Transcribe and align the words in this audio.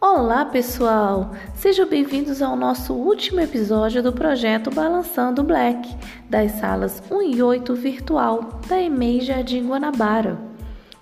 Olá, 0.00 0.44
pessoal! 0.44 1.32
Sejam 1.56 1.84
bem-vindos 1.84 2.40
ao 2.40 2.54
nosso 2.54 2.94
último 2.94 3.40
episódio 3.40 4.00
do 4.00 4.12
projeto 4.12 4.70
Balançando 4.70 5.42
Black, 5.42 5.92
das 6.30 6.52
salas 6.52 7.02
1 7.10 7.22
e 7.22 7.42
8 7.42 7.74
virtual 7.74 8.60
da 8.68 8.80
EMEI 8.80 9.22
Jardim 9.22 9.66
Guanabara. 9.66 10.38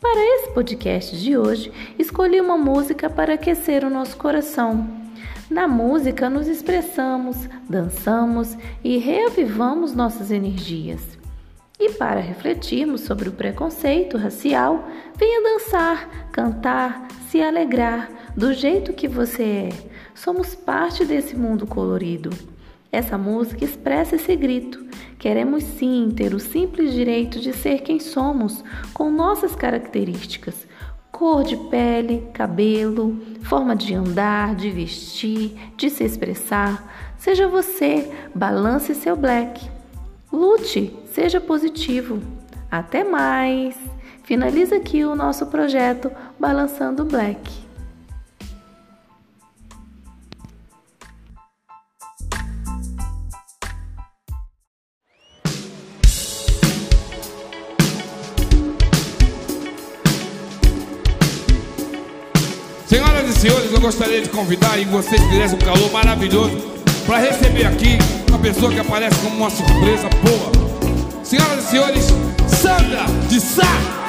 Para 0.00 0.18
esse 0.18 0.54
podcast 0.54 1.14
de 1.18 1.36
hoje, 1.36 1.70
escolhi 1.98 2.40
uma 2.40 2.56
música 2.56 3.10
para 3.10 3.34
aquecer 3.34 3.84
o 3.84 3.90
nosso 3.90 4.16
coração. 4.16 4.88
Na 5.50 5.68
música, 5.68 6.30
nos 6.30 6.48
expressamos, 6.48 7.36
dançamos 7.68 8.56
e 8.82 8.96
reavivamos 8.96 9.92
nossas 9.92 10.30
energias. 10.30 11.17
E 11.80 11.90
para 11.92 12.18
refletirmos 12.18 13.02
sobre 13.02 13.28
o 13.28 13.32
preconceito 13.32 14.16
racial, 14.16 14.88
venha 15.16 15.42
dançar, 15.42 16.28
cantar, 16.32 17.06
se 17.28 17.40
alegrar 17.40 18.10
do 18.36 18.52
jeito 18.52 18.92
que 18.92 19.06
você 19.06 19.42
é. 19.42 19.68
Somos 20.12 20.56
parte 20.56 21.04
desse 21.04 21.36
mundo 21.36 21.68
colorido. 21.68 22.30
Essa 22.90 23.16
música 23.16 23.64
expressa 23.64 24.16
esse 24.16 24.34
grito. 24.34 24.84
Queremos 25.20 25.62
sim 25.62 26.10
ter 26.14 26.34
o 26.34 26.40
simples 26.40 26.92
direito 26.92 27.38
de 27.38 27.52
ser 27.52 27.82
quem 27.82 28.00
somos, 28.00 28.64
com 28.92 29.08
nossas 29.08 29.54
características: 29.54 30.66
cor 31.12 31.44
de 31.44 31.56
pele, 31.68 32.26
cabelo, 32.32 33.20
forma 33.42 33.76
de 33.76 33.94
andar, 33.94 34.56
de 34.56 34.68
vestir, 34.70 35.56
de 35.76 35.90
se 35.90 36.02
expressar. 36.02 37.14
Seja 37.18 37.46
você, 37.46 38.10
balance 38.34 38.94
seu 38.96 39.14
black. 39.14 39.77
Lute, 40.30 40.94
seja 41.12 41.40
positivo. 41.40 42.20
Até 42.70 43.02
mais! 43.02 43.74
Finaliza 44.24 44.76
aqui 44.76 45.04
o 45.04 45.16
nosso 45.16 45.46
projeto 45.46 46.10
Balançando 46.38 47.02
Black. 47.02 47.50
Senhoras 62.86 63.30
e 63.30 63.32
senhores, 63.32 63.72
eu 63.72 63.80
gostaria 63.80 64.20
de 64.20 64.28
convidar 64.28 64.76
e 64.78 64.84
vocês 64.84 65.22
fizessem 65.22 65.56
um 65.56 65.58
calor 65.58 65.90
maravilhoso 65.90 66.58
para 67.06 67.16
receber 67.16 67.64
aqui 67.64 68.17
uma 68.28 68.38
pessoa 68.38 68.72
que 68.72 68.78
aparece 68.78 69.16
como 69.20 69.36
uma 69.36 69.50
surpresa 69.50 70.08
boa. 70.22 71.24
Senhoras 71.24 71.64
e 71.64 71.68
senhores, 71.68 72.04
Sandra 72.46 73.04
de 73.28 73.40
Sá. 73.40 74.07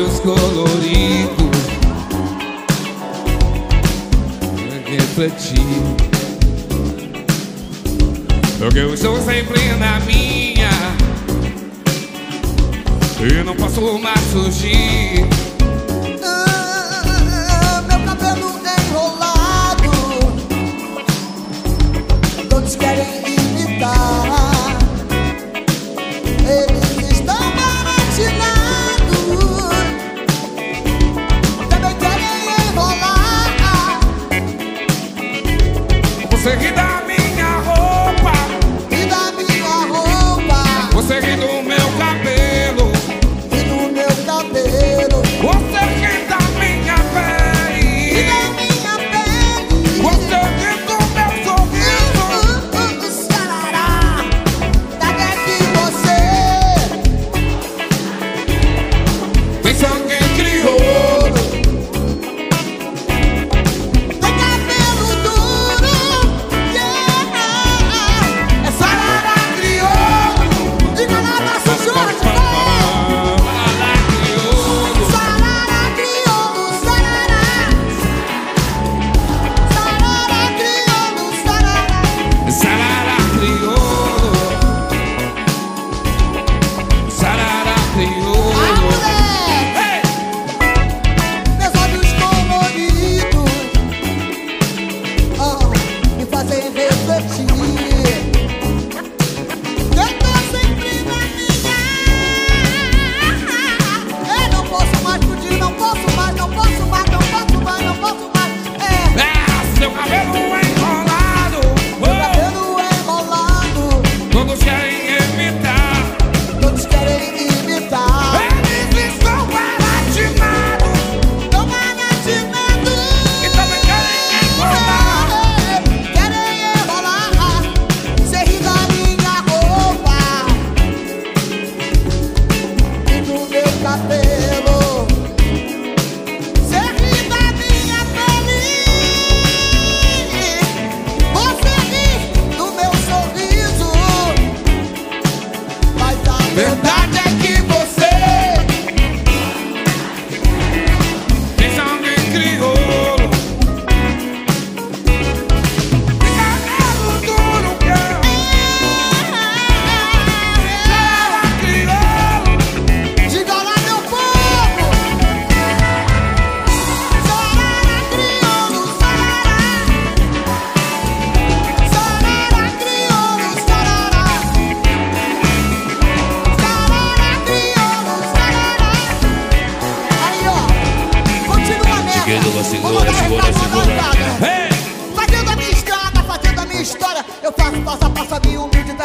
Olhos 0.00 0.20
coloridos. 0.20 1.60
Refletir. 4.86 5.60
Porque 8.58 8.78
eu 8.78 8.94
estou 8.94 9.20
sempre 9.20 9.60
na 9.78 10.00
minha. 10.00 10.70
E 13.20 13.44
não 13.44 13.54
posso 13.54 13.98
mais 13.98 14.20
fugir 14.32 15.49
Você 36.40 36.56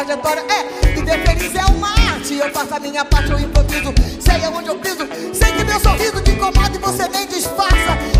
trajetória. 0.06 0.44
É, 0.48 0.94
viver 0.94 1.26
feliz 1.26 1.54
é 1.54 1.64
uma 1.66 1.90
arte. 1.90 2.34
Eu 2.34 2.50
faço 2.52 2.74
a 2.74 2.80
minha 2.80 3.04
parte, 3.04 3.30
eu 3.30 3.38
improviso. 3.40 3.92
Sei 4.20 4.44
aonde 4.44 4.68
eu 4.68 4.78
piso. 4.78 5.06
Sei 5.34 5.52
que 5.52 5.64
meu 5.64 5.80
sorriso 5.80 6.22
te 6.22 6.30
incomoda 6.30 6.74
e 6.74 6.78
você 6.78 7.08
nem 7.08 7.26
disfarça. 7.26 8.15